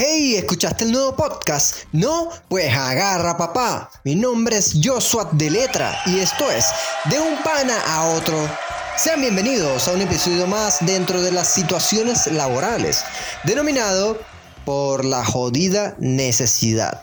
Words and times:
Hey, 0.00 0.36
¿escuchaste 0.36 0.84
el 0.84 0.92
nuevo 0.92 1.16
podcast? 1.16 1.78
¿No? 1.90 2.28
Pues 2.48 2.72
agarra 2.72 3.36
papá. 3.36 3.90
Mi 4.04 4.14
nombre 4.14 4.56
es 4.56 4.78
Joshua 4.80 5.28
de 5.32 5.50
Letra 5.50 6.00
y 6.06 6.20
esto 6.20 6.48
es 6.52 6.66
De 7.10 7.18
un 7.18 7.36
pana 7.42 7.76
a 7.84 8.10
otro. 8.10 8.48
Sean 8.96 9.20
bienvenidos 9.20 9.88
a 9.88 9.94
un 9.94 10.00
episodio 10.00 10.46
más 10.46 10.86
dentro 10.86 11.20
de 11.20 11.32
las 11.32 11.48
situaciones 11.48 12.28
laborales, 12.28 13.02
denominado 13.42 14.16
por 14.64 15.04
la 15.04 15.24
jodida 15.24 15.96
necesidad. 15.98 17.02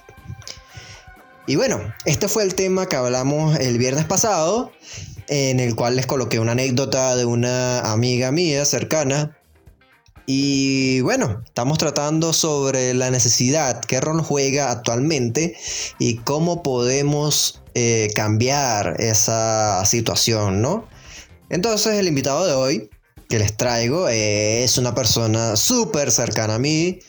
Y 1.47 1.57
bueno, 1.57 1.81
este 2.05 2.29
fue 2.29 2.43
el 2.43 2.55
tema 2.55 2.87
que 2.87 2.95
hablamos 2.95 3.59
el 3.59 3.77
viernes 3.77 4.05
pasado, 4.05 4.71
en 5.27 5.59
el 5.59 5.75
cual 5.75 5.97
les 5.97 6.05
coloqué 6.05 6.39
una 6.39 6.53
anécdota 6.53 7.17
de 7.17 7.25
una 7.25 7.81
amiga 7.81 8.31
mía 8.31 8.63
cercana 8.63 9.34
y 10.25 11.01
bueno, 11.01 11.43
estamos 11.45 11.77
tratando 11.77 12.33
sobre 12.33 12.93
la 12.93 13.11
necesidad, 13.11 13.81
qué 13.81 14.01
rol 14.01 14.21
juega 14.21 14.71
actualmente 14.71 15.55
y 15.99 16.17
cómo 16.17 16.63
podemos 16.63 17.61
eh, 17.75 18.09
cambiar 18.15 18.95
esa 18.99 19.85
situación, 19.85 20.61
¿no? 20.61 20.87
Entonces 21.49 21.95
el 21.95 22.07
invitado 22.07 22.47
de 22.47 22.53
hoy 22.53 22.89
que 23.29 23.39
les 23.39 23.55
traigo 23.55 24.07
es 24.07 24.77
una 24.77 24.95
persona 24.95 25.55
súper 25.55 26.11
cercana 26.11 26.55
a 26.55 26.59
mí, 26.59 26.99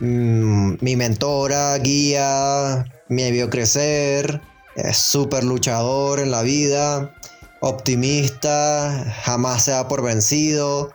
mm, 0.00 0.74
mi 0.80 0.96
mentora, 0.96 1.78
guía, 1.78 2.84
me 3.08 3.30
vio 3.30 3.48
crecer, 3.48 4.40
es 4.74 4.96
súper 4.96 5.44
luchador 5.44 6.18
en 6.18 6.30
la 6.30 6.42
vida, 6.42 7.14
optimista, 7.60 9.04
jamás 9.22 9.64
se 9.64 9.70
da 9.72 9.86
por 9.86 10.02
vencido 10.02 10.92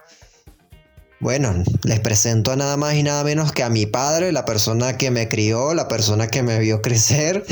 bueno, 1.20 1.64
les 1.84 2.00
presento 2.00 2.52
a 2.52 2.56
nada 2.56 2.78
más 2.78 2.96
y 2.96 3.04
nada 3.04 3.24
menos 3.24 3.52
que 3.52 3.64
a 3.64 3.70
mi 3.70 3.86
padre, 3.86 4.32
la 4.32 4.46
persona 4.46 4.98
que 4.98 5.12
me 5.12 5.28
crió, 5.30 5.74
la 5.74 5.88
persona 5.88 6.28
que 6.28 6.44
me 6.44 6.60
vio 6.60 6.82
crecer. 6.84 7.46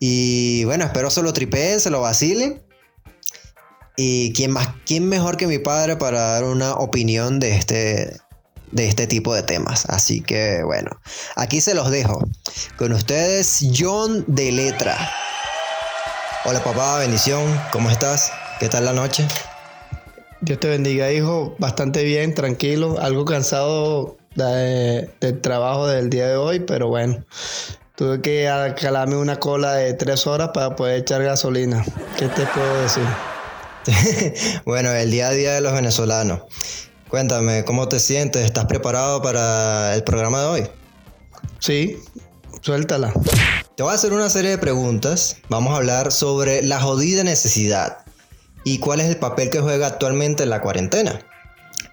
Y 0.00 0.64
bueno, 0.64 0.84
espero 0.84 1.10
se 1.10 1.22
lo 1.22 1.32
tripeen, 1.32 1.80
se 1.80 1.90
lo 1.90 2.00
vacilen. 2.00 2.62
Y 3.96 4.32
quién 4.32 4.50
más, 4.50 4.68
quién 4.86 5.08
mejor 5.08 5.36
que 5.36 5.46
mi 5.46 5.58
padre 5.58 5.96
para 5.96 6.20
dar 6.20 6.44
una 6.44 6.74
opinión 6.74 7.38
de 7.38 7.56
este, 7.56 8.16
de 8.72 8.88
este 8.88 9.06
tipo 9.06 9.34
de 9.34 9.44
temas. 9.44 9.86
Así 9.86 10.20
que 10.20 10.64
bueno, 10.64 10.90
aquí 11.36 11.60
se 11.60 11.74
los 11.74 11.90
dejo. 11.90 12.26
Con 12.76 12.92
ustedes, 12.92 13.64
John 13.76 14.24
de 14.26 14.50
Letra. 14.50 14.96
Hola 16.44 16.62
papá, 16.62 16.98
bendición, 16.98 17.42
¿cómo 17.72 17.88
estás? 17.88 18.32
¿Qué 18.58 18.68
tal 18.68 18.84
la 18.84 18.92
noche? 18.92 19.26
Dios 20.44 20.60
te 20.60 20.68
bendiga, 20.68 21.10
hijo. 21.10 21.54
Bastante 21.58 22.04
bien, 22.04 22.34
tranquilo. 22.34 22.98
Algo 23.00 23.24
cansado 23.24 24.18
del 24.34 25.40
trabajo 25.40 25.86
del 25.86 26.10
día 26.10 26.28
de 26.28 26.36
hoy, 26.36 26.60
pero 26.60 26.88
bueno. 26.88 27.24
Tuve 27.96 28.20
que 28.20 28.74
calarme 28.78 29.16
una 29.16 29.40
cola 29.40 29.72
de 29.72 29.94
tres 29.94 30.26
horas 30.26 30.50
para 30.52 30.76
poder 30.76 31.00
echar 31.00 31.22
gasolina. 31.22 31.82
¿Qué 32.18 32.28
te 32.28 32.44
puedo 32.44 32.82
decir? 32.82 33.04
bueno, 34.66 34.92
el 34.92 35.10
día 35.10 35.28
a 35.28 35.32
día 35.32 35.54
de 35.54 35.62
los 35.62 35.72
venezolanos. 35.72 36.42
Cuéntame, 37.08 37.64
¿cómo 37.64 37.88
te 37.88 37.98
sientes? 37.98 38.44
¿Estás 38.44 38.66
preparado 38.66 39.22
para 39.22 39.94
el 39.94 40.04
programa 40.04 40.42
de 40.42 40.46
hoy? 40.46 40.68
Sí, 41.58 41.96
suéltala. 42.60 43.14
Te 43.76 43.82
voy 43.82 43.92
a 43.92 43.94
hacer 43.94 44.12
una 44.12 44.28
serie 44.28 44.50
de 44.50 44.58
preguntas. 44.58 45.38
Vamos 45.48 45.72
a 45.72 45.76
hablar 45.76 46.12
sobre 46.12 46.62
la 46.62 46.80
jodida 46.80 47.24
necesidad 47.24 48.03
y 48.64 48.78
cuál 48.78 49.00
es 49.00 49.08
el 49.08 49.18
papel 49.18 49.50
que 49.50 49.60
juega 49.60 49.86
actualmente 49.86 50.42
en 50.42 50.50
la 50.50 50.60
cuarentena. 50.60 51.20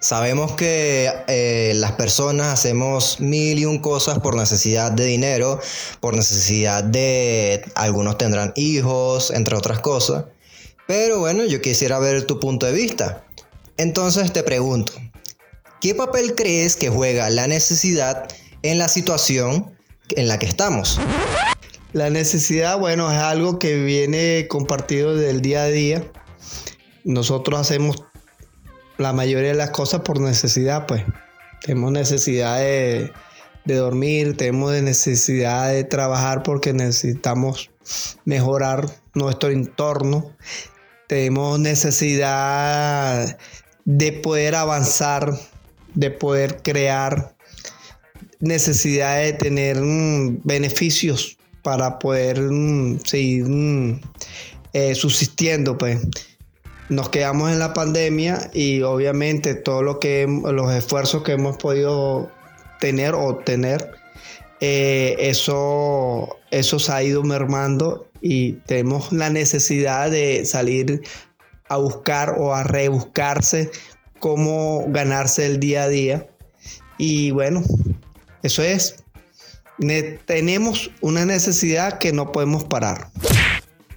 Sabemos 0.00 0.52
que 0.52 1.12
eh, 1.28 1.74
las 1.76 1.92
personas 1.92 2.52
hacemos 2.52 3.20
mil 3.20 3.58
y 3.58 3.66
un 3.66 3.78
cosas 3.78 4.18
por 4.18 4.34
necesidad 4.34 4.90
de 4.90 5.04
dinero, 5.04 5.60
por 6.00 6.16
necesidad 6.16 6.82
de... 6.82 7.62
Algunos 7.76 8.18
tendrán 8.18 8.52
hijos, 8.56 9.30
entre 9.30 9.54
otras 9.54 9.78
cosas. 9.78 10.24
Pero 10.88 11.20
bueno, 11.20 11.44
yo 11.44 11.60
quisiera 11.60 12.00
ver 12.00 12.26
tu 12.26 12.40
punto 12.40 12.66
de 12.66 12.72
vista. 12.72 13.24
Entonces 13.76 14.32
te 14.32 14.42
pregunto, 14.42 14.92
¿qué 15.80 15.94
papel 15.94 16.34
crees 16.34 16.74
que 16.74 16.88
juega 16.88 17.30
la 17.30 17.46
necesidad 17.46 18.28
en 18.62 18.78
la 18.78 18.88
situación 18.88 19.72
en 20.16 20.26
la 20.26 20.38
que 20.38 20.46
estamos? 20.46 20.98
La 21.92 22.10
necesidad, 22.10 22.76
bueno, 22.76 23.12
es 23.12 23.18
algo 23.18 23.60
que 23.60 23.76
viene 23.76 24.46
compartido 24.48 25.14
del 25.14 25.42
día 25.42 25.62
a 25.62 25.66
día 25.66 26.04
nosotros 27.04 27.60
hacemos 27.60 28.04
la 28.98 29.12
mayoría 29.12 29.50
de 29.50 29.56
las 29.56 29.70
cosas 29.70 30.02
por 30.02 30.20
necesidad, 30.20 30.86
pues. 30.86 31.04
Tenemos 31.64 31.92
necesidad 31.92 32.58
de, 32.58 33.12
dormir, 33.64 34.36
tenemos 34.36 34.72
necesidad 34.82 35.70
de 35.70 35.84
trabajar 35.84 36.42
porque 36.42 36.72
necesitamos 36.72 37.70
mejorar 38.24 38.88
nuestro 39.14 39.50
entorno. 39.50 40.34
Tenemos 41.06 41.60
necesidad 41.60 43.38
de 43.84 44.12
poder 44.12 44.56
avanzar, 44.56 45.32
de 45.94 46.10
poder 46.10 46.62
crear, 46.62 47.36
necesidad 48.40 49.18
de 49.18 49.32
tener 49.34 49.80
mm, 49.80 50.40
beneficios 50.42 51.38
para 51.62 52.00
poder 52.00 52.40
mm, 52.40 53.00
seguir 53.04 53.44
mm, 53.44 54.00
eh, 54.72 54.94
subsistiendo, 54.96 55.78
pues 55.78 56.00
nos 56.88 57.08
quedamos 57.08 57.50
en 57.50 57.58
la 57.58 57.72
pandemia 57.72 58.50
y 58.52 58.82
obviamente 58.82 59.54
todo 59.54 59.82
lo 59.82 59.98
que 60.00 60.26
los 60.26 60.72
esfuerzos 60.72 61.22
que 61.22 61.32
hemos 61.32 61.56
podido 61.56 62.30
tener 62.80 63.14
o 63.14 63.26
obtener 63.26 63.92
eh, 64.60 65.16
eso 65.18 66.38
eso 66.50 66.78
se 66.78 66.92
ha 66.92 67.02
ido 67.02 67.22
mermando 67.22 68.08
y 68.20 68.52
tenemos 68.66 69.12
la 69.12 69.30
necesidad 69.30 70.10
de 70.10 70.44
salir 70.44 71.02
a 71.68 71.76
buscar 71.76 72.36
o 72.38 72.54
a 72.54 72.62
rebuscarse 72.62 73.70
cómo 74.20 74.84
ganarse 74.86 75.46
el 75.46 75.58
día 75.58 75.82
a 75.82 75.88
día. 75.88 76.26
Y 76.96 77.32
bueno 77.32 77.64
eso 78.42 78.62
es. 78.62 78.96
Tenemos 80.26 80.90
una 81.00 81.24
necesidad 81.24 81.98
que 81.98 82.12
no 82.12 82.30
podemos 82.30 82.62
parar 82.64 83.08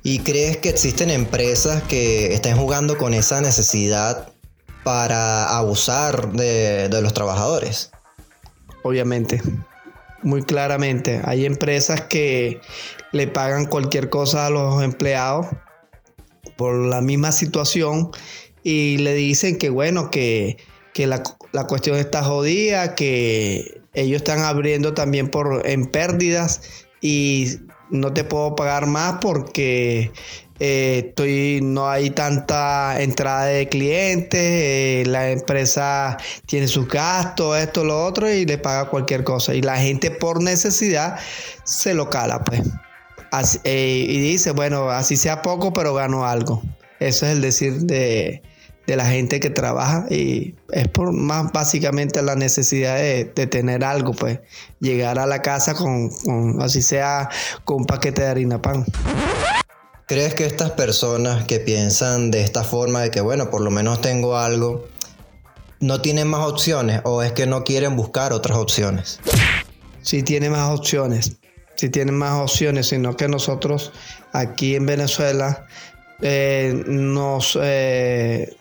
¿Y 0.07 0.19
crees 0.19 0.57
que 0.57 0.69
existen 0.69 1.09
empresas 1.09 1.81
que 1.81 2.31
estén 2.31 2.55
jugando 2.57 2.95
con 2.95 3.15
esa 3.15 3.41
necesidad 3.41 4.31
para 4.83 5.57
abusar 5.57 6.31
de, 6.33 6.87
los 7.01 7.11
trabajadores? 7.11 7.89
Obviamente, 8.83 9.41
muy 10.21 10.43
claramente. 10.43 11.21
Hay 11.25 11.47
empresas 11.47 12.01
que 12.01 12.61
le 13.13 13.25
pagan 13.25 13.65
cualquier 13.65 14.11
cosa 14.11 14.45
a 14.45 14.51
los 14.51 14.83
empleados 14.83 15.47
por 16.55 16.75
la 16.75 17.01
misma 17.01 17.31
situación 17.31 18.11
y 18.61 18.97
le 18.99 19.15
dicen 19.15 19.57
que 19.57 19.71
bueno, 19.71 20.11
que, 20.11 20.57
la, 20.97 21.23
la, 21.51 21.65
cuestión 21.65 21.97
está 21.97 22.23
jodida, 22.23 22.93
que 22.93 23.81
ellos 23.95 24.17
están 24.17 24.43
abriendo 24.43 24.93
también 24.93 25.29
por, 25.29 25.67
en 25.67 25.87
pérdidas 25.87 26.61
y 27.01 27.57
no 27.89 28.13
te 28.13 28.23
puedo 28.23 28.55
pagar 28.55 28.87
más 28.87 29.17
porque 29.21 30.11
eh, 30.59 31.03
estoy, 31.07 31.59
no 31.61 31.89
hay 31.89 32.11
tanta 32.11 33.01
entrada 33.01 33.45
de 33.45 33.67
clientes, 33.67 34.39
eh, 34.41 35.03
la 35.05 35.31
empresa 35.31 36.17
tiene 36.45 36.67
sus 36.67 36.87
gastos, 36.87 37.57
esto, 37.57 37.83
lo 37.83 38.05
otro, 38.05 38.31
y 38.31 38.45
le 38.45 38.57
paga 38.57 38.89
cualquier 38.89 39.23
cosa. 39.23 39.53
Y 39.53 39.61
la 39.61 39.77
gente 39.77 40.11
por 40.11 40.41
necesidad 40.41 41.19
se 41.63 41.93
lo 41.93 42.09
cala, 42.09 42.43
pues. 42.43 42.61
Eh, 43.65 44.05
y 44.07 44.19
dice, 44.19 44.51
bueno, 44.51 44.89
así 44.89 45.17
sea 45.17 45.41
poco, 45.41 45.73
pero 45.73 45.93
gano 45.93 46.25
algo. 46.25 46.61
Eso 46.99 47.25
es 47.25 47.33
el 47.33 47.41
decir 47.41 47.73
de, 47.81 48.41
de 48.87 48.95
la 48.95 49.05
gente 49.05 49.39
que 49.39 49.49
trabaja 49.49 50.05
y 50.09 50.55
es 50.71 50.87
por 50.87 51.11
más 51.11 51.51
básicamente 51.51 52.21
la 52.21 52.35
necesidad 52.35 52.97
de, 52.97 53.25
tener 53.47 53.83
algo, 53.83 54.13
pues 54.13 54.39
llegar 54.79 55.19
a 55.19 55.25
la 55.25 55.41
casa 55.41 55.73
con, 55.73 56.11
así 56.61 56.81
sea, 56.81 57.29
con 57.63 57.77
un 57.77 57.85
paquete 57.85 58.21
de 58.21 58.27
harina 58.27 58.61
pan. 58.61 58.85
¿Crees 60.07 60.35
que 60.35 60.45
estas 60.45 60.71
personas 60.71 61.45
que 61.45 61.59
piensan 61.59 62.29
de 62.29 62.41
esta 62.41 62.63
forma, 62.63 63.01
de 63.01 63.09
que 63.09 63.21
bueno, 63.21 63.49
por 63.49 63.61
lo 63.61 63.71
menos 63.71 64.01
tengo 64.01 64.37
algo, 64.37 64.87
no 65.79 66.01
tienen 66.01 66.27
más 66.27 66.45
opciones 66.47 67.01
o 67.05 67.23
es 67.23 67.31
que 67.31 67.47
no 67.47 67.63
quieren 67.63 67.95
buscar 67.95 68.33
otras 68.33 68.57
opciones? 68.57 69.19
Sí 70.03 70.21
tienen 70.21 70.51
más 70.51 70.69
opciones, 70.69 71.37
sí 71.75 71.89
tienen 71.89 72.15
más 72.15 72.39
opciones, 72.39 72.89
sino 72.89 73.17
que 73.17 73.27
nosotros 73.27 73.91
aquí 74.31 74.75
en 74.75 74.85
Venezuela 74.85 75.65
eh, 76.21 76.83
nos... 76.85 77.57
Eh, 77.59 78.55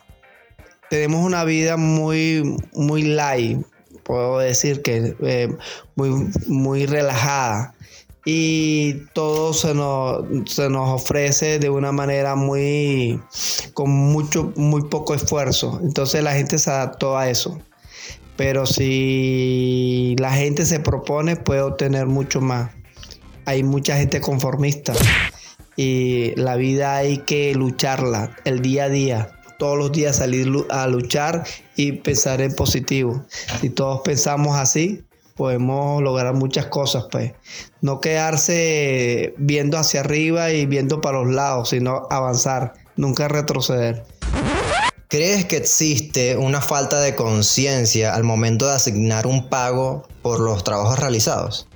tenemos 0.89 1.25
una 1.25 1.43
vida 1.43 1.77
muy, 1.77 2.57
muy 2.73 3.03
light, 3.03 3.65
puedo 4.03 4.39
decir 4.39 4.81
que 4.81 5.15
eh, 5.21 5.55
muy, 5.95 6.29
muy 6.47 6.85
relajada. 6.85 7.73
Y 8.27 9.05
todo 9.13 9.53
se 9.53 9.75
nos, 9.75 10.25
se 10.51 10.67
nos 10.67 11.01
ofrece 11.01 11.59
de 11.59 11.69
una 11.69 11.91
manera 11.91 12.35
muy, 12.35 13.21
con 13.75 13.91
mucho, 13.91 14.51
muy 14.55 14.81
poco 14.83 15.13
esfuerzo. 15.13 15.79
Entonces 15.83 16.23
la 16.23 16.33
gente 16.33 16.57
se 16.57 16.71
adaptó 16.71 17.17
a 17.17 17.29
eso. 17.29 17.59
Pero 18.35 18.65
si 18.65 20.15
la 20.17 20.33
gente 20.33 20.65
se 20.65 20.79
propone, 20.79 21.35
puede 21.35 21.61
obtener 21.61 22.07
mucho 22.07 22.41
más. 22.41 22.71
Hay 23.45 23.61
mucha 23.61 23.95
gente 23.95 24.19
conformista 24.21 24.93
y 25.75 26.33
la 26.35 26.55
vida 26.55 26.95
hay 26.95 27.19
que 27.19 27.53
lucharla 27.53 28.31
el 28.43 28.61
día 28.61 28.85
a 28.85 28.89
día. 28.89 29.34
Todos 29.57 29.77
los 29.77 29.91
días 29.91 30.17
salir 30.17 30.51
a 30.69 30.87
luchar 30.87 31.45
y 31.75 31.93
pensar 31.93 32.41
en 32.41 32.53
positivo. 32.53 33.25
Si 33.61 33.69
todos 33.69 34.01
pensamos 34.03 34.57
así, 34.57 35.05
podemos 35.35 36.01
lograr 36.01 36.33
muchas 36.33 36.67
cosas, 36.67 37.05
pues. 37.11 37.33
No 37.81 37.99
quedarse 37.99 39.33
viendo 39.37 39.77
hacia 39.77 40.01
arriba 40.01 40.51
y 40.51 40.65
viendo 40.65 41.01
para 41.01 41.21
los 41.21 41.33
lados, 41.33 41.69
sino 41.69 42.07
avanzar, 42.09 42.73
nunca 42.95 43.27
retroceder. 43.27 44.03
¿Crees 45.07 45.45
que 45.45 45.57
existe 45.57 46.35
una 46.35 46.61
falta 46.61 46.99
de 46.99 47.15
conciencia 47.15 48.15
al 48.15 48.23
momento 48.23 48.65
de 48.67 48.73
asignar 48.73 49.27
un 49.27 49.49
pago 49.49 50.07
por 50.21 50.39
los 50.39 50.63
trabajos 50.63 50.99
realizados? 50.99 51.67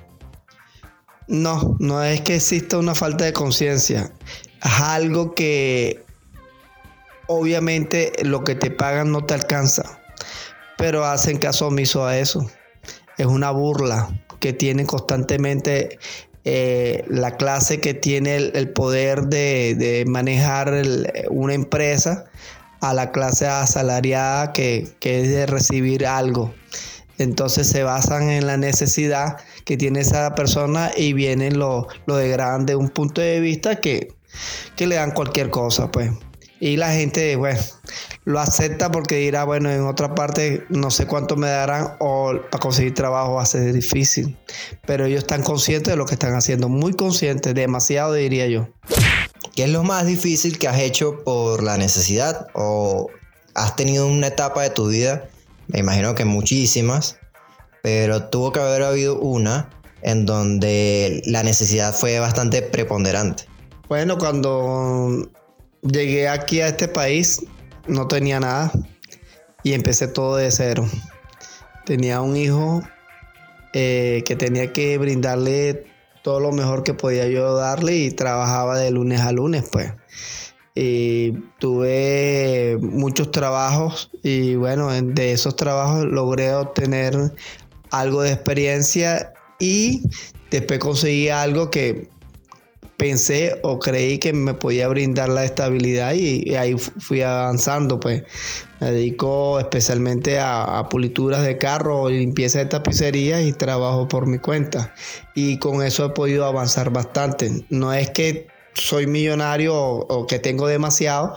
No, 1.28 1.78
no 1.80 2.04
es 2.04 2.22
que 2.22 2.36
exista 2.36 2.78
una 2.78 2.96
falta 2.96 3.26
de 3.26 3.34
conciencia. 3.34 4.12
Es 4.64 4.81
algo 4.81 5.36
que 5.36 6.04
obviamente 7.30 8.12
lo 8.24 8.44
que 8.44 8.56
te 8.56 8.72
pagan 8.72 9.12
no 9.12 9.24
te 9.24 9.36
alcanza, 9.36 10.02
pero 10.78 11.06
hacen 11.06 11.38
caso 11.38 11.68
omiso 11.68 12.06
a 12.06 12.18
eso. 12.18 12.50
Es 13.18 13.28
una 13.28 13.52
burla 13.52 14.10
que 14.40 14.52
tienen 14.52 14.88
constantemente 14.88 16.00
eh, 16.44 17.04
la 17.08 17.38
clase 17.38 17.80
que 17.80 17.94
tiene 17.94 18.36
el, 18.36 18.70
poder 18.72 19.28
de, 19.28 20.06
manejar 20.08 20.74
una 21.30 21.54
empresa 21.54 22.26
a 22.81 22.96
la 22.96 23.12
clase 23.12 23.46
asalariada 23.46 24.52
que, 24.52 24.88
que 25.00 25.22
es 25.22 25.30
de 25.30 25.46
recibir 25.46 26.08
algo. 26.08 26.52
Entonces 27.20 27.68
se 27.68 27.84
basan 27.84 28.31
en 28.31 28.48
la 28.48 28.58
necesidad 28.58 29.38
que 29.66 29.78
tiene 29.78 30.00
esa 30.00 30.34
persona 30.34 30.90
y 30.98 31.14
vienen 31.14 31.60
lo, 31.60 31.88
lo 32.08 32.16
de 32.16 32.76
un 32.76 32.90
punto 32.90 33.22
de 33.22 33.40
vista 33.40 33.76
que, 33.76 34.16
que 34.76 34.88
le 34.88 34.96
dan 34.96 35.12
cualquier 35.12 35.52
cosa, 35.52 35.92
pues. 35.92 36.10
Y 36.60 36.76
la 36.76 36.92
gente, 36.92 37.36
bueno, 37.38 37.60
lo 38.26 38.40
acepta 38.40 38.92
porque 38.92 39.16
dirá, 39.16 39.46
bueno, 39.46 39.72
en 39.72 39.86
otra 39.86 40.14
parte 40.14 40.66
no 40.70 40.92
sé 40.92 41.08
cuánto 41.08 41.38
me 41.38 41.48
darán 41.48 41.96
o 42.00 42.34
para 42.52 42.62
conseguir 42.62 42.94
trabajo 42.94 43.36
va 43.36 43.44
a 43.44 43.46
ser 43.46 43.72
difícil. 43.74 44.38
Pero 44.86 45.06
ellos 45.06 45.20
están 45.20 45.42
conscientes 45.42 45.94
de 45.94 45.98
lo 45.98 46.06
que 46.06 46.16
están 46.16 46.36
haciendo, 46.36 46.68
muy 46.68 46.94
conscientes, 46.94 47.56
demasiado 47.56 48.14
diría 48.14 48.48
yo. 48.48 48.68
¿Qué 49.56 49.64
es 49.64 49.70
lo 49.70 49.84
más 49.84 50.06
difícil 50.06 50.60
que 50.60 50.68
has 50.68 50.80
hecho 50.80 51.24
por 51.24 51.64
la 51.64 51.78
necesidad 51.78 52.48
o 52.54 53.10
has 53.56 53.76
tenido 53.76 54.08
una 54.08 54.28
etapa 54.28 54.64
de 54.64 54.70
tu 54.70 54.90
vida? 54.90 55.28
Me 55.68 55.80
imagino 55.80 56.14
que 56.16 56.26
muchísimas, 56.26 57.18
pero 57.82 58.26
tuvo 58.26 58.52
que 58.52 58.60
haber 58.60 58.84
habido 58.84 59.18
una 59.20 59.70
en 60.02 60.26
donde 60.26 61.22
la 61.26 61.44
necesidad 61.44 61.94
fue 61.94 62.20
bastante 62.20 62.62
preponderante. 62.62 63.46
Bueno, 63.88 64.18
cuando 64.18 65.30
llegué 65.81 66.28
aquí 66.28 66.62
a 66.62 66.68
este 66.68 66.88
país 66.88 67.42
no 67.88 68.08
tenía 68.08 68.40
nada 68.40 68.72
y 69.64 69.74
empecé 69.74 70.08
todo 70.08 70.38
de 70.38 70.52
cero. 70.52 70.88
Tenía 71.86 72.22
un 72.22 72.36
hijo 72.36 72.81
eh, 73.74 74.24
que 74.26 74.36
tenía 74.36 74.72
que 74.72 74.98
brindarle 74.98 75.86
todo 76.24 76.40
lo 76.40 76.52
mejor 76.52 76.84
que 76.84 76.94
podía 76.94 77.28
yo 77.28 77.56
darle 77.56 77.96
y 77.96 78.12
trabajaba 78.12 78.78
de 78.78 78.92
lunes 78.92 79.22
a 79.22 79.31
lunes, 79.31 79.68
pues. 79.72 79.94
Y 80.76 81.31
tuve 81.58 82.78
muchos 82.80 83.31
trabajos 83.31 84.12
y 84.24 84.56
bueno, 84.56 84.90
de 84.90 85.31
esos 85.34 85.56
trabajos 85.56 86.06
logré 86.06 86.54
obtener 86.54 87.34
algo 87.92 88.22
de 88.22 88.31
experiencia 88.31 89.34
y 89.60 90.04
después 90.52 90.80
conseguí 90.80 91.30
algo 91.30 91.70
que 91.72 92.10
pensé 93.00 93.57
o 93.63 93.80
creí 93.80 94.19
que 94.19 94.34
me 94.34 94.54
podía 94.54 94.90
brindar 94.90 95.30
la 95.30 95.46
estabilidad 95.46 96.13
y, 96.13 96.54
ahí 96.56 96.75
fui 96.78 97.22
avanzando, 97.22 98.00
pues 98.00 98.24
me 98.80 98.92
dedico 98.92 99.60
especialmente 99.60 100.38
a, 100.40 100.86
pulituras 100.90 101.44
de 101.44 101.57
carro, 101.57 102.10
limpieza 102.10 102.60
de 102.60 102.66
tapicerías 102.66 103.42
y 103.42 103.54
trabajo 103.54 104.07
por 104.07 104.28
mi 104.28 104.38
cuenta. 104.38 104.94
Y 105.34 105.57
con 105.57 105.81
eso 105.81 106.06
he 106.06 106.10
podido 106.10 106.46
avanzar 106.46 106.92
bastante. 106.92 107.66
No 107.69 107.94
es 107.94 108.10
que 108.12 108.48
soy 108.74 109.07
millonario 109.07 109.75
o, 109.75 110.28
que 110.28 110.38
tengo 110.38 110.68
demasiado, 110.68 111.36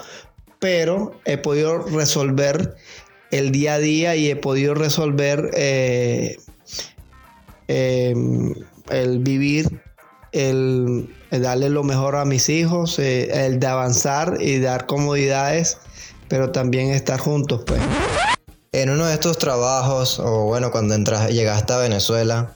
pero 0.59 1.13
he 1.25 1.39
podido 1.39 1.79
resolver 1.79 2.75
el 3.31 3.53
día 3.53 3.75
a 3.75 3.79
día 3.79 4.17
y 4.17 4.31
he 4.31 4.37
podido 4.37 4.75
resolver 4.75 5.51
eh, 5.55 6.37
em, 7.69 8.53
el 8.91 9.21
vivir, 9.21 9.81
el, 10.33 11.15
darle 11.31 11.71
lo 11.71 11.85
mejor 11.85 12.17
a 12.17 12.25
mis 12.25 12.49
hijos, 12.49 12.99
eh, 12.99 13.47
el 13.47 13.61
de 13.61 13.67
avanzar 13.67 14.39
y 14.41 14.59
dar 14.61 14.87
comodidades, 14.87 15.79
pero 16.29 16.51
también 16.51 16.91
estar 16.91 17.21
juntos, 17.21 17.63
pues. 17.67 17.81
En 18.73 18.91
uno 18.91 19.07
de 19.07 19.15
estos 19.15 19.39
trabajos, 19.39 20.19
o 20.19 20.45
bueno, 20.45 20.71
cuando 20.71 20.95
entras, 20.95 21.31
llegaste 21.31 21.75
a 21.75 21.79
Venezuela, 21.79 22.55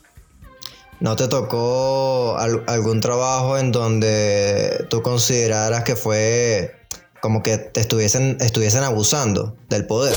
¿No 0.98 1.14
te 1.14 1.28
tocó 1.28 2.38
algún 2.38 3.00
trabajo 3.00 3.58
en 3.58 3.70
donde 3.70 4.86
tú 4.88 5.02
consideraras 5.02 5.84
que 5.84 5.94
fue 5.94 6.74
como 7.20 7.42
que 7.42 7.58
te 7.58 7.80
estuviesen, 7.80 8.38
estuviesen 8.40 8.82
abusando 8.82 9.56
del 9.68 9.86
poder? 9.86 10.14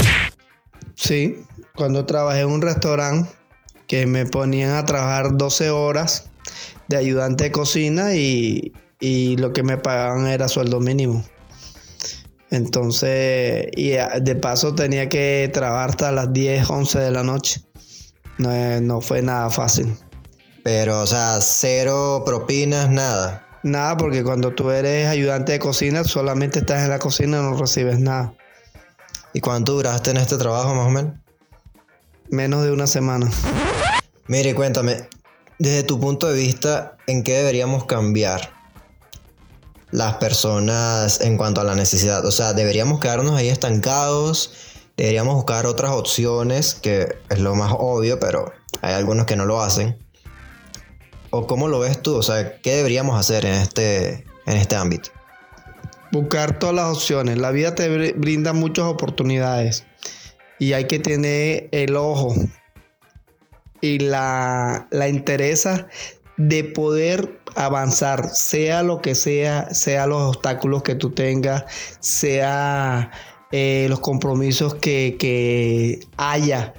Sí, 0.96 1.44
cuando 1.76 2.06
trabajé 2.06 2.42
en 2.42 2.50
un 2.50 2.62
restaurante 2.62 3.30
que 3.88 4.06
me 4.06 4.26
ponían 4.26 4.72
a 4.72 4.86
trabajar 4.86 5.36
12 5.36 5.70
horas 5.70 6.30
de 6.90 6.98
ayudante 6.98 7.46
de 7.46 7.52
cocina 7.52 8.16
y, 8.16 8.74
y 9.00 9.38
lo 9.38 9.54
que 9.54 9.64
me 9.64 9.78
pagaban 9.78 10.28
era 10.28 10.48
sueldo 10.48 10.80
mínimo. 10.80 11.24
Entonces, 12.52 13.68
y 13.78 13.92
de 13.92 14.36
paso 14.36 14.74
tenía 14.74 15.08
que 15.08 15.50
trabajar 15.54 15.92
hasta 15.92 16.12
las 16.12 16.34
10, 16.34 16.70
11 16.70 17.00
de 17.00 17.12
la 17.12 17.24
noche. 17.24 17.62
No, 18.40 18.82
no 18.82 19.02
fue 19.02 19.22
nada 19.22 19.50
fácil. 19.50 19.96
Pero, 20.64 21.02
o 21.02 21.08
sea, 21.08 21.40
cero 21.42 22.24
propinas, 22.26 22.90
nada. 22.90 23.46
Nada, 23.62 23.98
porque 23.98 24.24
cuando 24.24 24.54
tú 24.54 24.72
eres 24.72 25.08
ayudante 25.08 25.52
de 25.52 25.60
cocina, 25.60 26.04
solamente 26.04 26.60
estás 26.60 26.84
en 26.84 26.90
la 26.90 27.00
cocina 27.00 27.38
y 27.38 27.42
no 27.42 27.56
recibes 27.56 28.00
nada. 28.00 28.34
¿Y 29.34 29.42
cuánto 29.42 29.74
duraste 29.74 30.12
en 30.12 30.18
este 30.18 30.38
trabajo, 30.38 30.74
más 30.74 30.88
o 30.88 30.90
menos? 30.90 31.14
Menos 32.30 32.64
de 32.64 32.72
una 32.72 32.88
semana. 32.88 33.30
Mire, 34.28 34.56
cuéntame, 34.56 35.08
desde 35.60 35.84
tu 35.84 36.00
punto 36.00 36.28
de 36.28 36.36
vista, 36.36 36.98
¿en 37.06 37.24
qué 37.24 37.34
deberíamos 37.34 37.84
cambiar 37.84 38.54
las 39.92 40.16
personas 40.16 41.20
en 41.22 41.38
cuanto 41.38 41.60
a 41.60 41.66
la 41.66 41.76
necesidad? 41.76 42.26
O 42.26 42.32
sea, 42.32 42.54
¿deberíamos 42.54 43.02
quedarnos 43.02 43.36
ahí 43.36 43.50
estancados? 43.50 44.54
¿Deberíamos 44.96 45.36
buscar 45.36 45.66
otras 45.66 45.92
opciones? 45.92 46.76
Que 46.76 47.18
es 47.30 47.40
lo 47.40 47.56
más 47.56 47.74
obvio, 47.78 48.20
pero 48.20 48.54
hay 48.82 48.94
algunos 48.94 49.26
que 49.26 49.36
no 49.36 49.46
lo 49.46 49.62
hacen. 49.62 49.98
¿O 51.30 51.46
cómo 51.46 51.68
lo 51.68 51.80
ves 51.80 52.02
tú? 52.02 52.16
O 52.16 52.24
sea, 52.24 52.60
¿qué 52.62 52.76
deberíamos 52.76 53.20
hacer 53.20 53.46
en 53.46 53.56
este, 53.56 54.26
en 54.46 54.58
este 54.58 54.78
ámbito? 54.78 55.10
Buscar 56.14 56.58
todas 56.58 56.76
las 56.76 56.98
opciones. 56.98 57.38
La 57.38 57.52
vida 57.52 57.76
te 57.76 58.14
brinda 58.14 58.54
muchas 58.54 58.86
oportunidades 58.86 59.84
y 60.58 60.72
hay 60.72 60.86
que 60.86 61.00
tener 61.00 61.68
el 61.72 61.98
ojo 61.98 62.34
y 63.82 64.00
la, 64.00 64.88
la 64.92 65.08
interesa 65.10 65.88
de 66.40 66.64
poder 66.64 67.42
avanzar, 67.56 68.30
sea 68.30 68.82
lo 68.82 69.02
que 69.02 69.14
sea, 69.14 69.74
sea 69.74 70.08
los 70.08 70.36
obstáculos 70.36 70.84
que 70.84 70.96
tú 70.96 71.12
tengas, 71.12 71.66
sea 72.00 73.12
eh, 73.52 73.88
los 73.90 74.00
compromisos 74.00 74.76
que, 74.76 76.00
haya 76.16 76.74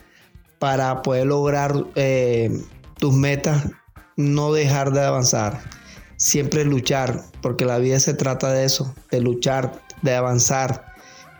para 0.58 1.02
poder 1.02 1.26
lograr 1.26 1.74
eh, 1.94 2.50
tus 2.98 3.12
metas 3.12 3.66
no 4.16 4.52
dejar 4.52 4.92
de 4.92 5.02
avanzar, 5.02 5.60
siempre 6.16 6.64
luchar, 6.64 7.24
porque 7.42 7.66
la 7.66 7.78
vida 7.78 8.00
se 8.00 8.14
trata 8.14 8.52
de 8.52 8.64
eso, 8.64 8.94
de 9.10 9.20
luchar, 9.20 9.82
de 10.00 10.14
avanzar 10.14 10.86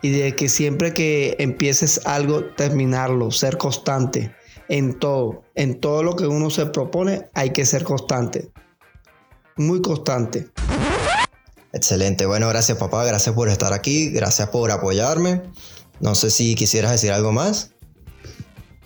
y 0.03 0.11
de 0.11 0.35
que 0.35 0.49
siempre 0.51 0.93
que 0.93 1.37
empieces 1.39 2.07
algo, 2.07 2.45
terminarlo, 2.57 3.31
ser 3.31 3.57
constante 3.57 4.35
en 4.71 4.95
todo, 4.99 5.43
en 5.57 5.81
todo 5.81 6.05
lo 6.05 6.15
que 6.15 6.27
uno 6.27 6.49
se 6.49 6.65
propone, 6.67 7.29
hay 7.35 7.51
que 7.51 7.67
ser 7.67 7.83
constante, 7.83 8.51
muy 9.57 9.83
constante. 9.83 10.47
Excelente, 11.73 12.25
bueno, 12.25 12.49
gracias 12.49 12.79
papá, 12.79 13.05
gracias 13.05 13.35
por 13.35 13.49
estar 13.49 13.73
aquí, 13.73 14.11
gracias 14.11 14.49
por 14.49 14.71
apoyarme. 14.71 15.43
No 15.99 16.15
sé 16.15 16.31
si 16.31 16.55
quisieras 16.55 16.93
decir 16.93 17.11
algo 17.11 17.33
más. 17.33 17.73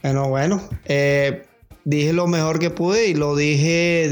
Bueno, 0.03 0.29
bueno, 0.31 0.63
eh, 0.87 1.47
dije 1.85 2.15
lo 2.15 2.27
mejor 2.27 2.59
que 2.59 2.71
pude 2.71 3.07
y 3.09 3.15
lo 3.15 3.37
dije 3.37 4.09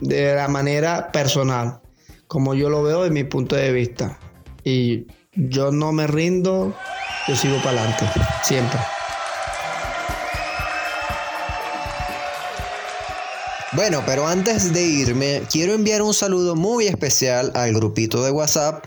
de, 0.00 0.34
la 0.34 0.48
manera 0.48 1.12
personal, 1.12 1.80
como 2.26 2.54
yo 2.54 2.68
lo 2.68 2.82
veo 2.82 3.04
de 3.04 3.10
mi 3.10 3.22
punto 3.22 3.54
de 3.54 3.72
vista. 3.72 4.18
Y 4.64 5.06
yo 5.34 5.70
no 5.70 5.92
me 5.92 6.08
rindo, 6.08 6.74
yo 7.28 7.36
sigo 7.36 7.56
para 7.62 7.80
adelante, 7.80 8.06
siempre. 8.42 8.80
Bueno, 13.74 14.02
pero 14.04 14.26
antes 14.26 14.74
de 14.74 14.82
irme, 14.82 15.42
quiero 15.50 15.72
enviar 15.72 16.02
un 16.02 16.12
saludo 16.12 16.54
muy 16.54 16.88
especial 16.88 17.50
al 17.54 17.72
grupito 17.72 18.22
de 18.22 18.30
WhatsApp 18.30 18.84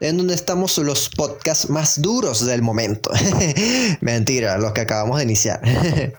en 0.00 0.16
donde 0.16 0.34
estamos 0.34 0.76
los 0.78 1.08
podcasts 1.10 1.70
más 1.70 2.02
duros 2.02 2.44
del 2.44 2.60
momento. 2.60 3.12
Mentira, 4.00 4.58
los 4.58 4.72
que 4.72 4.80
acabamos 4.80 5.18
de 5.18 5.22
iniciar. 5.22 5.60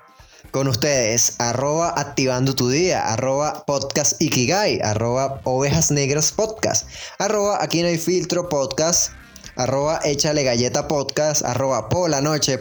Con 0.51 0.69
ustedes, 0.69 1.35
arroba 1.39 1.93
activando 1.97 2.55
tu 2.55 2.69
día, 2.69 3.11
arroba 3.11 3.65
podcast 3.65 4.21
ikigai, 4.21 4.79
arroba 4.81 5.41
ovejas 5.43 5.91
negras 5.91 6.31
podcast, 6.31 6.87
arroba 7.19 7.61
aquí 7.61 7.81
no 7.81 7.89
hay 7.89 7.97
filtro 7.97 8.47
podcast, 8.47 9.11
arroba 9.57 9.99
échale 10.03 10.43
galleta 10.43 10.87
podcast, 10.87 11.43
arroba 11.43 11.89
por 11.89 12.11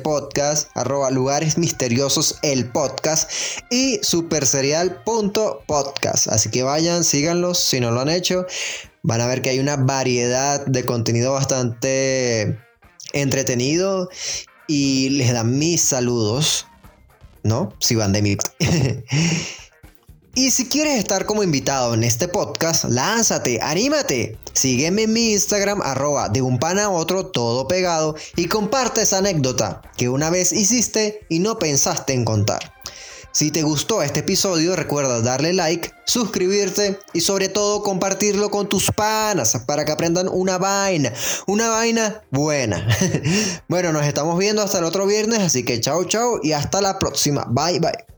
podcast, 0.02 0.70
arroba 0.74 1.10
lugares 1.10 1.58
misteriosos 1.58 2.38
el 2.42 2.70
podcast 2.70 3.30
y 3.70 4.00
superserial.podcast. 4.02 6.28
Así 6.28 6.48
que 6.50 6.62
vayan, 6.62 7.04
síganlos 7.04 7.58
si 7.58 7.80
no 7.80 7.90
lo 7.90 8.00
han 8.00 8.08
hecho. 8.08 8.46
Van 9.02 9.20
a 9.20 9.26
ver 9.26 9.42
que 9.42 9.50
hay 9.50 9.58
una 9.58 9.76
variedad 9.76 10.64
de 10.66 10.84
contenido 10.84 11.32
bastante 11.32 12.58
entretenido 13.12 14.08
y 14.66 15.10
les 15.10 15.32
dan 15.32 15.58
mis 15.58 15.82
saludos, 15.82 16.66
¿no? 17.42 17.74
Si 17.78 17.94
van 17.94 18.12
de 18.12 18.22
mí. 18.22 18.36
Y 20.38 20.50
si 20.50 20.68
quieres 20.68 20.98
estar 20.98 21.24
como 21.24 21.42
invitado 21.42 21.94
en 21.94 22.04
este 22.04 22.28
podcast, 22.28 22.84
lánzate, 22.84 23.58
anímate. 23.62 24.36
Sígueme 24.52 25.04
en 25.04 25.14
mi 25.14 25.32
Instagram, 25.32 25.80
arroba 25.80 26.28
de 26.28 26.42
un 26.42 26.58
pan 26.58 26.78
a 26.78 26.90
otro, 26.90 27.24
todo 27.24 27.66
pegado, 27.66 28.16
y 28.36 28.44
comparte 28.44 29.00
esa 29.00 29.16
anécdota 29.16 29.80
que 29.96 30.10
una 30.10 30.28
vez 30.28 30.52
hiciste 30.52 31.20
y 31.30 31.38
no 31.38 31.58
pensaste 31.58 32.12
en 32.12 32.26
contar. 32.26 32.74
Si 33.32 33.50
te 33.50 33.62
gustó 33.62 34.02
este 34.02 34.20
episodio, 34.20 34.76
recuerda 34.76 35.22
darle 35.22 35.54
like, 35.54 35.92
suscribirte 36.04 36.98
y 37.14 37.22
sobre 37.22 37.48
todo 37.48 37.82
compartirlo 37.82 38.50
con 38.50 38.68
tus 38.68 38.90
panas 38.90 39.56
para 39.66 39.86
que 39.86 39.92
aprendan 39.92 40.28
una 40.28 40.58
vaina, 40.58 41.14
una 41.46 41.70
vaina 41.70 42.22
buena. 42.30 42.86
bueno, 43.68 43.90
nos 43.90 44.04
estamos 44.04 44.38
viendo 44.38 44.60
hasta 44.60 44.80
el 44.80 44.84
otro 44.84 45.06
viernes, 45.06 45.38
así 45.38 45.64
que 45.64 45.80
chao 45.80 46.04
chao 46.04 46.40
y 46.42 46.52
hasta 46.52 46.82
la 46.82 46.98
próxima. 46.98 47.46
Bye 47.48 47.80
bye. 47.80 48.15